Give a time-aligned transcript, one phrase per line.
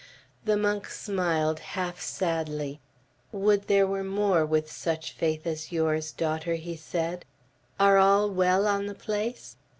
[0.45, 2.79] The monk smiled half sadly.
[3.31, 7.23] "Would there were more with such faith as yours, daughter," he said.
[7.79, 9.57] "Are all well on the place?"